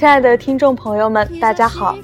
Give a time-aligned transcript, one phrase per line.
[0.00, 1.94] 亲爱的听众朋友们，大家好，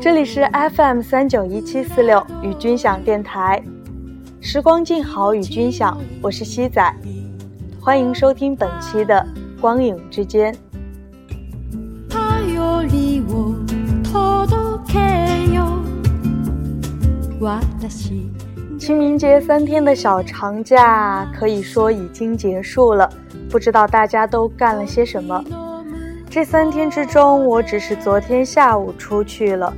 [0.00, 0.44] 这里是
[0.74, 3.62] FM 三九一七四六与君享电台，
[4.40, 6.82] 时光静好与君享，我是西仔，
[7.80, 9.24] 欢迎收听本期的
[9.60, 10.52] 光影之间。
[18.76, 23.08] 清明节三天的小长假可以说已经结束了，
[23.48, 25.44] 不知道大家都干了些什么。
[26.34, 29.72] 这三天之中，我只是昨天下午出去了，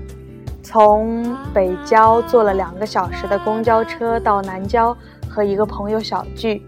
[0.63, 4.97] 从北郊坐了两个小时的公交车到南郊，
[5.29, 6.63] 和一个朋友小聚，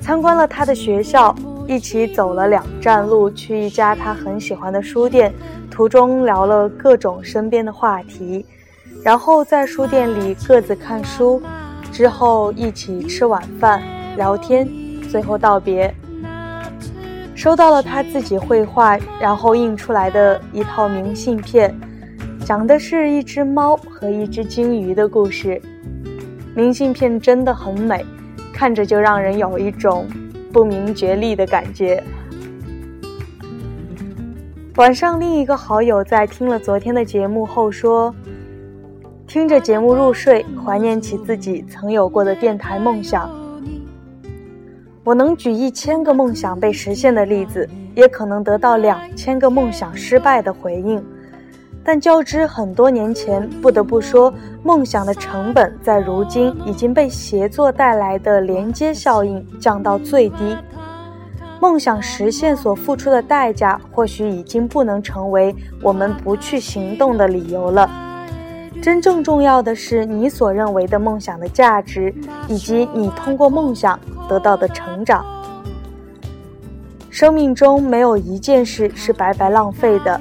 [0.00, 1.32] 参观了他的学校，
[1.68, 5.32] 一起走了两站路去一家他很喜欢的书店，
[5.70, 8.44] 途中聊了各种身边的话题，
[9.04, 11.40] 然后在书店里各自看书，
[11.92, 13.80] 之后一起吃晚饭
[14.16, 14.68] 聊天，
[15.08, 15.94] 最后道别。
[17.42, 21.76] 收到了他自己绘画，然后印出来的一套明信片，
[22.44, 25.60] 讲的是一只猫和一只金鱼的故事。
[26.54, 28.06] 明信片真的很美，
[28.54, 30.06] 看着就让人有一种
[30.52, 32.00] 不明觉厉的感觉。
[34.76, 38.14] 晚上，另一个好友在听了昨天的节目后说
[39.26, 43.28] ：“听着节目入睡，怀念起自己曾有过的电台梦想。”
[45.04, 51.04] 我能举一千个梦想被实现的例子，也可能得到两千个梦想失败的回应，
[51.82, 60.56] 但较之很多年前，不得不说，梦想的成本在如今已经被协作带来的连接效应降到最低。
[61.60, 67.90] 梦想实现所付出的代价，或许已经不能成为我们不去行动的理由了。
[68.80, 72.12] 真正重要的是你所认为的梦想的价值，
[72.48, 73.98] 以及你通过梦想
[74.32, 75.22] 得到的成长。
[77.10, 80.18] 生命中没有一件事是白白浪费的，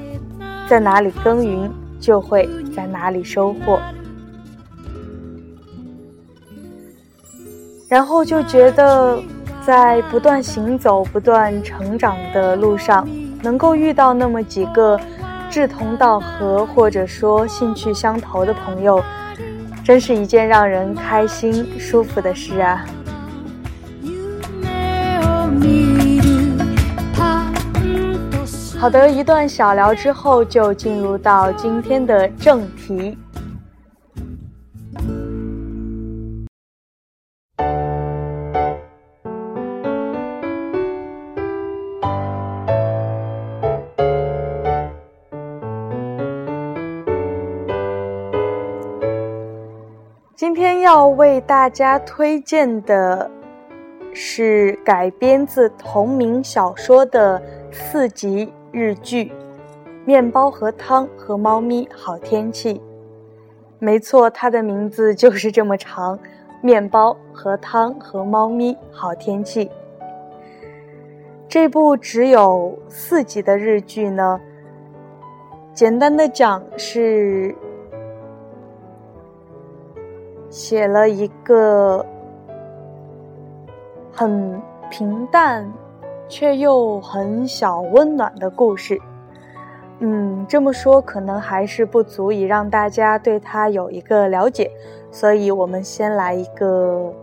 [0.68, 3.80] 在哪里耕耘，就会在哪里收获。
[7.88, 9.18] 然后就觉得，
[9.66, 13.08] 在不断行走、不断成长的路上，
[13.42, 15.00] 能够遇到那么几个。
[15.50, 19.04] 志同道合，或者说兴趣相投的朋友，
[19.84, 22.86] 真是一件让人开心、舒服的事啊！
[28.82, 33.16] 好的，一段小聊之后，就进入到今天的正题。
[50.36, 53.30] 今天要为大家推荐的
[54.12, 57.40] 是改编自同名小说的
[57.72, 59.26] 四集日剧
[60.06, 62.76] 《面包和汤和猫咪好天气》。
[63.80, 66.18] 没错，它的名字就是这么长，
[66.62, 69.66] 《面包和汤和猫咪好天气》。
[71.48, 74.40] 这部只有四集的日剧呢，
[75.74, 77.56] 简单的讲是。
[80.50, 82.06] 写了一个
[84.12, 85.66] 很平淡，
[86.32, 88.98] 却又很小温暖的故事。
[90.00, 94.72] 嗯，这么说可能还是不足以让大家对他有一个了解，
[95.12, 97.14] 所以我们先来一个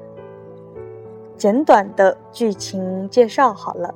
[1.38, 3.94] 简短的剧情介绍好了。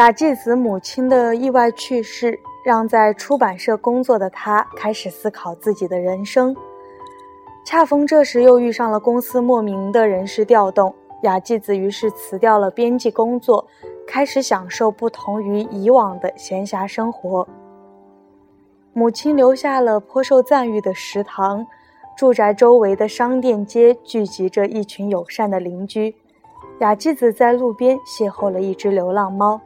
[0.00, 6.56] 雅纪子母亲的意外去世，让在出版社工作的他开始思考自己的人生。
[7.66, 13.62] 恰逢这时又遇上了公司莫名的人事调动，雅纪子于是辞掉了编辑工作，
[14.06, 17.46] 开始享受不同于以往的闲暇生活。
[18.94, 21.66] 母亲留下了颇受赞誉的食堂，
[22.16, 26.14] 住宅周围的商店街聚集着一群友善的邻居。
[26.78, 29.60] 雅纪子在路边邂逅了一只流浪猫。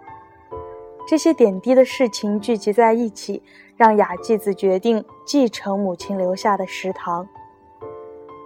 [1.07, 3.43] 这些点滴的事情聚集在一起，
[3.77, 7.29] 让雅纪子决定继承母亲留下的食堂，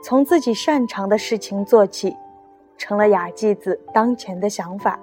[0.03, 2.17] 从自己擅长的事情做起，
[2.77, 4.99] 成了雅纪子当前的想法。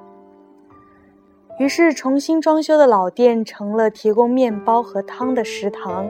[1.58, 6.06] 于是，重新装修的老店成了提供面包和汤的食堂，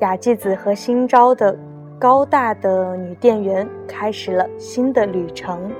[0.00, 1.54] 雅纪子和新招的
[1.98, 5.70] 高大的女店员开始了新的旅程，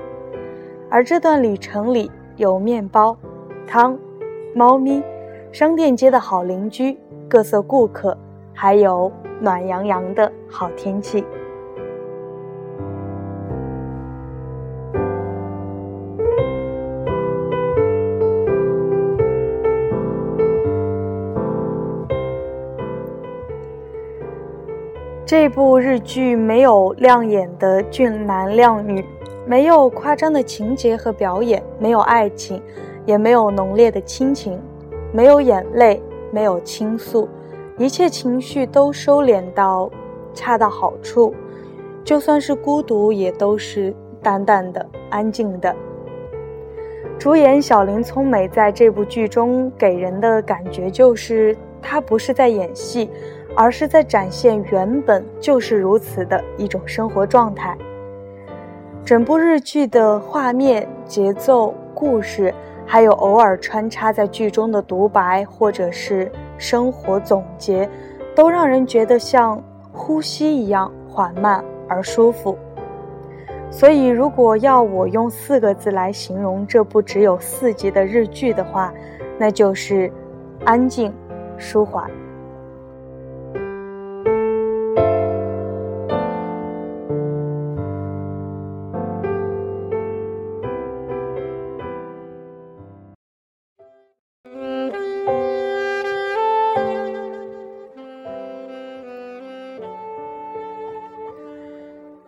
[0.91, 3.17] 而这段旅程里有面包。
[3.65, 3.99] 汤、
[4.57, 5.03] 猫咪、
[5.51, 6.97] 商店街的好邻居、
[7.29, 8.17] 各色顾客，
[8.55, 11.23] 还有暖洋洋的好天气。
[25.23, 29.05] 这部日剧没有亮眼的俊男靓女，
[29.45, 32.59] 没有夸张的情节和表演，没有爱情，
[33.07, 34.61] 也没有浓烈的亲情，
[35.11, 35.99] 没有眼泪，
[36.29, 37.27] 没有倾诉，
[37.79, 39.89] 一切情绪都收敛到
[40.31, 41.33] 恰到好处。
[42.03, 45.75] 就算是孤独，也都是淡淡的、安静的。
[47.17, 53.09] 主演小林聪美在这部剧中给人的感觉就是，她不是在演戏。
[53.59, 57.75] 而是在展现原本就是如此的一种生活状态。
[59.03, 62.53] 整部日剧的画面、节奏、故事，
[62.87, 67.87] 还有偶尔穿插在剧中的独白或者是生活总结，
[68.33, 69.61] 都让人觉得像
[69.91, 72.57] 呼吸一样缓慢而舒服。
[73.69, 78.93] 所以，如果要我用四个字来形容这部只有四集的日剧的话，
[79.37, 80.09] 那就是
[80.63, 81.13] 安静、
[81.57, 82.09] 舒缓。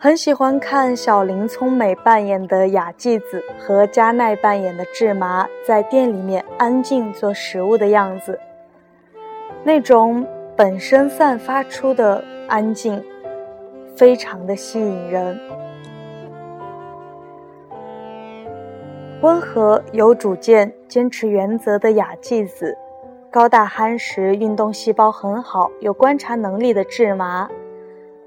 [0.01, 8.39] 很喜欢看小林聪美扮演的雅纪子和加奈扮演的智麻在店里面安静做食物的样子，
[9.61, 10.25] 那种
[10.55, 13.03] 本身散发出的安静，
[13.93, 15.37] 非常的吸引人。
[19.21, 22.73] 温和有主见、坚持原则的雅纪子，
[23.29, 27.49] 高大憨实、运动细胞很好、有观察能力的智麻。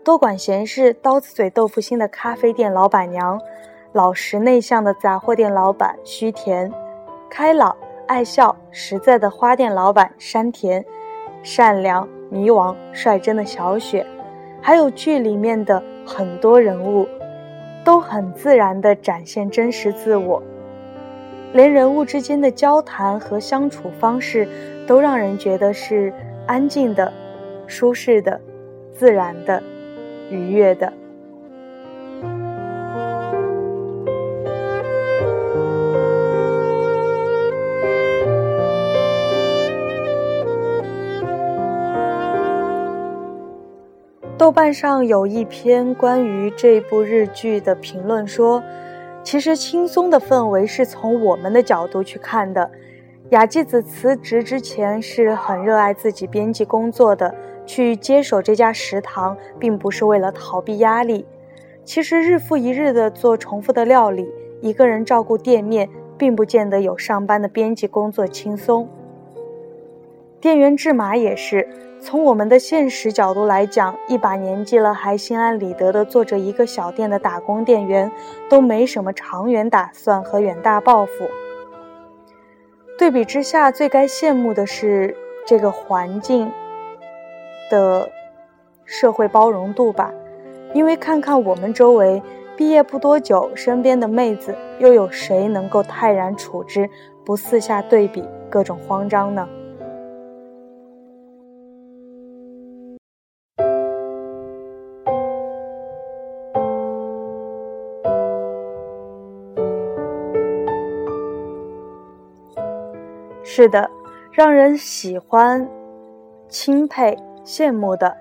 [0.05, 3.41] 多管闲事、刀子嘴豆腐心的咖啡店老板娘，
[3.93, 6.73] 老实内向的杂货店老板须田，
[7.31, 7.77] 开朗
[8.09, 10.85] 爱笑实在的花店老板山田，
[11.45, 14.05] 善良迷惘率真的小雪，
[14.61, 17.07] 还有剧里面的很多人物，
[17.85, 20.43] 都很自然地展现真实自我，
[21.53, 24.49] 连人物之间的交谈和相处方式，
[24.85, 26.13] 都让人觉得是
[26.49, 27.13] 安静的、
[27.69, 28.41] 舒适的、
[28.93, 29.63] 自然的。
[30.33, 30.93] 愉悦的。
[44.39, 48.61] 豆瓣上有一篇关于这部日剧的评论说，
[49.23, 52.69] 其实轻松的氛围是从我们的角度去看的。
[53.31, 57.33] 雅纪子辞职之前是很热爱自己编辑工作的。
[57.67, 61.25] 去接手这家食堂，并不是为了逃避压力。
[61.85, 64.29] 其实日复一日的做重复的料理，
[64.61, 68.89] 一个人照顾店面，并不见得有上班的编辑工作轻松。
[70.41, 71.69] 店员志麻也是，
[72.01, 78.11] 从我们的现实角度来讲，一把年纪了还心安理得的做着一个小店的打工店员，
[78.49, 81.29] 都没什么长远打算和远大抱负。
[82.99, 85.17] 对比之下，最该羡慕的是
[85.47, 86.53] 这个环境。
[87.71, 88.09] 的
[88.85, 90.13] 社会包容度吧，
[90.75, 92.23] 因为看看我们周围
[92.57, 96.89] 毕业不多久，身边的妹子又有谁能够泰然处之，
[97.25, 99.49] 不四下对比各种慌张呢？
[113.45, 113.91] 是的，
[114.33, 115.69] 让人喜欢、
[116.49, 117.15] 钦佩。
[117.45, 118.17] 羡慕的，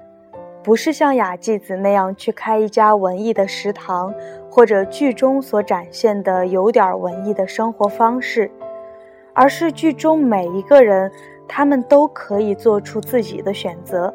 [0.64, 4.14] 不是像雅纪子那样去开一家文艺的食堂，
[4.50, 8.50] 或者剧中所展现的有点文艺的生活方式，
[9.34, 11.12] 而是剧中每一个人，
[11.48, 14.14] 他们都可以做出自己的选择。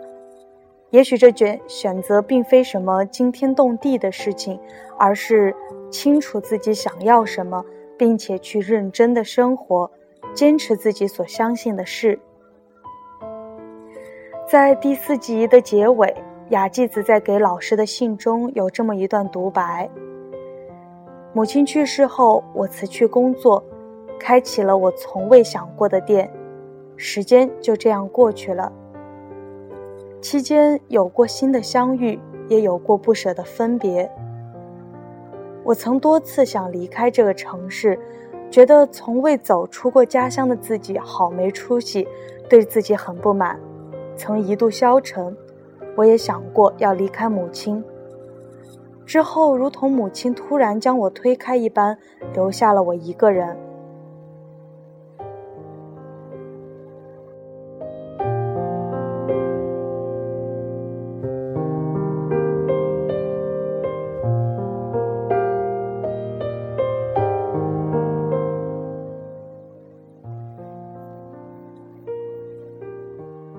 [0.90, 4.58] 也许这选选择并非什么惊天动地的事情，
[4.98, 5.54] 而是
[5.90, 7.64] 清楚自己想要什么，
[7.98, 9.90] 并且去认真的生活，
[10.32, 12.18] 坚持自己所相信的事。
[14.48, 16.14] 在第四集的结尾，
[16.50, 19.90] 雅纪子在给老师的信中有这么一段独白：
[21.32, 23.60] 母亲去世后，我辞去工作，
[24.20, 26.30] 开启了我从未想过的店。
[26.94, 28.70] 时间就这样过去了，
[30.22, 34.08] 期间有过新的相遇，也有过不舍的分别。
[35.64, 37.98] 我曾多次想离开这个城市，
[38.48, 42.06] 觉得从未走出过家乡的自己好没出息，
[42.48, 43.58] 对自己很不满，
[44.16, 45.36] 曾一度消沉。
[45.96, 47.82] 我也想过要离开母亲，
[49.06, 51.96] 之后如同母亲突然将我推开一般，
[52.34, 53.56] 留下了我一个人。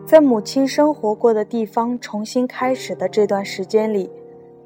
[0.08, 4.10] 在母亲生活过的地方重新开始的这段时间里，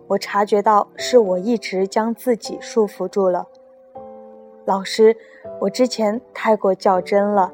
[0.05, 3.47] 我察觉到是我一直将自己束缚住了。
[4.65, 5.17] 老师，
[5.59, 7.51] 我之前太过较真了，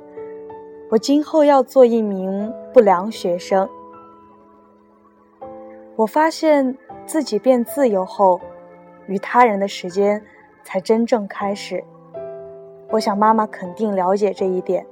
[0.91, 3.65] 我今后要做一名不良学生。
[5.95, 8.41] 我发现自己变自由后，
[9.05, 10.21] 与他人的时间
[10.61, 11.81] 才真正开始。
[12.89, 14.85] 我想妈妈肯定了解这一点。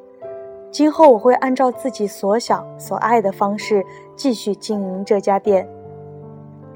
[0.75, 3.85] 今后我会按照自己所想、所爱的方式
[4.17, 5.65] 继续经营这家店。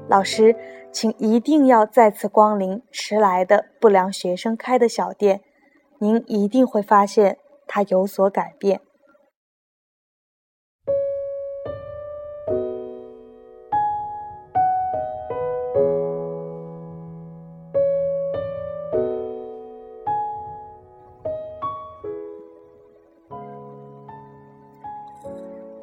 [0.08, 0.56] 老师，
[0.90, 5.42] 请一定要再次光临迟来的不良学生开的小店，
[5.98, 8.80] 您一定会发现它有所改变。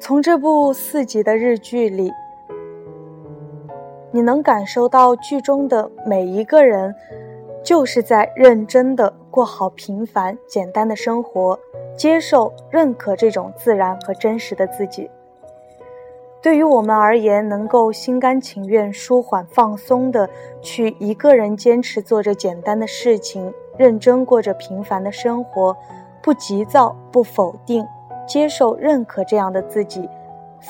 [0.08, 2.10] 从这部四集的日剧里，
[4.10, 6.94] 你能感受到剧中的每一个人，
[7.62, 11.60] 就是在认真的过好平凡简单的生活，
[11.94, 15.10] 接受、认可这种自然和真实的自己。
[16.40, 20.26] 对于我们而言，能够心甘情愿、舒缓放松的
[20.62, 25.76] 去一个人坚持做着简单的事情，认真过着平凡的生活，
[26.22, 27.86] 不急躁，不否定。
[28.28, 30.08] 接受、认可这样的自己，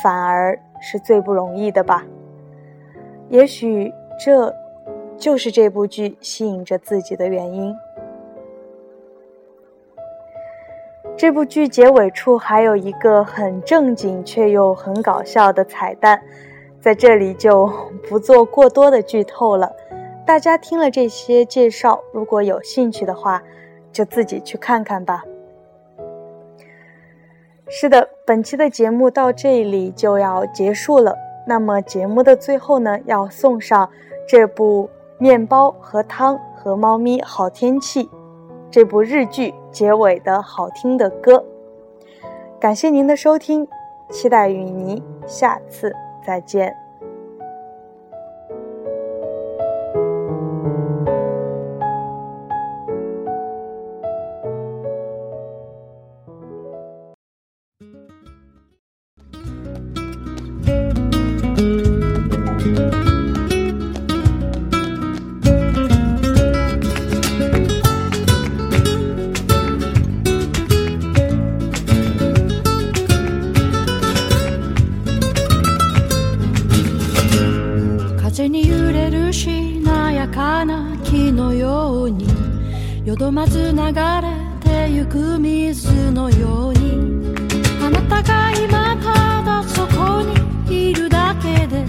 [0.02, 2.06] 反而是最不容易的吧。
[3.28, 4.54] 也许这，
[5.18, 7.76] 就是这部剧吸引着自己的原因。
[11.16, 16.22] 这部剧结尾处还有一个很正经却又很搞笑的彩蛋，
[16.80, 17.68] 在这里就
[18.08, 19.74] 不做过多的剧透了。
[20.24, 23.42] 大家听了这些介绍，如果有兴趣的话，
[23.90, 25.24] 就自己去看看吧。
[27.70, 31.14] 是的，本期的节目到这里就要结束了。
[31.46, 33.88] 那么节目的最后呢，要送上
[34.26, 34.88] 这部
[35.22, 38.04] 《面包和汤和猫咪好天气》
[38.70, 41.44] 这部日剧结尾的好听的歌。
[42.58, 43.68] 感谢您的收听，
[44.10, 45.94] 期待与您下次
[46.26, 46.87] 再见。
[83.30, 83.82] まず流れ
[84.60, 87.34] てゆく水のように。
[87.84, 90.22] あなたが今ただそこ
[90.66, 91.84] にいるだけで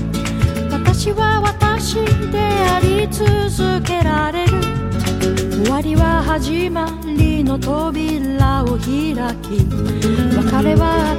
[0.71, 1.95] 私は私
[2.31, 4.61] であり続けられる。
[5.63, 8.79] 終わりは始まりの扉を開
[9.41, 9.65] き
[10.35, 11.17] 別れは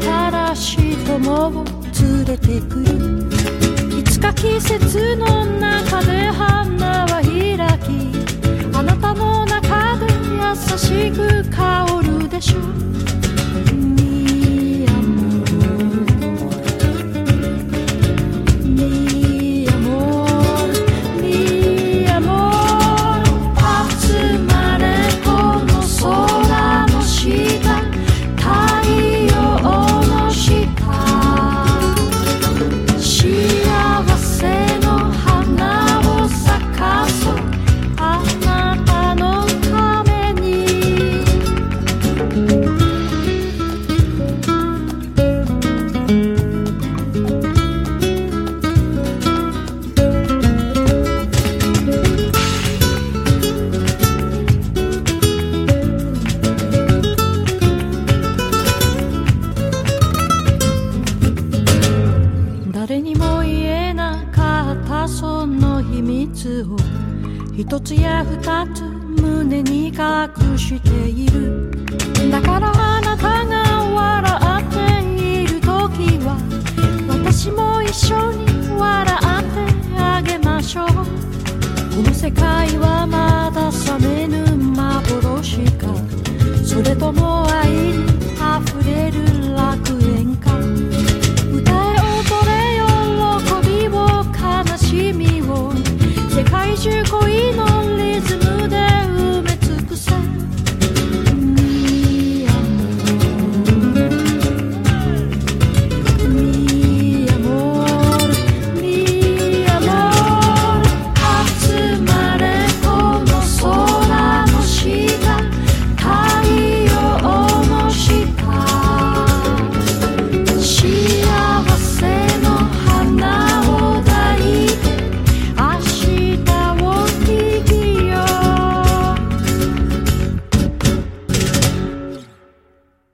[0.55, 1.65] 新しい友を
[2.01, 3.99] 連れてくる。
[3.99, 8.40] いつか季節の中で花は開き
[10.51, 12.10] 優しく香る